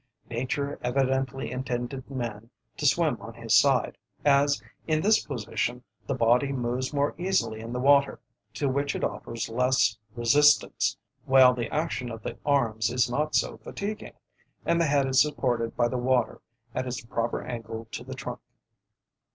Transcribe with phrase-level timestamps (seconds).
[0.31, 6.51] Nature evidently intended man to swim on his side, as in this position the body
[6.51, 8.19] moves more easily in the water,
[8.51, 13.57] to which it offers less resistance, while the action of the arms is not so
[13.59, 14.13] fatiguing,
[14.65, 16.41] and the head is supported by the water
[16.73, 18.39] at its proper angle to the trunk.